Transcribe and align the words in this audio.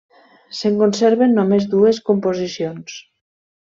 Se'n 0.59 0.79
conserven 0.79 1.37
només 1.41 1.71
dues 1.77 2.03
composicions. 2.11 3.01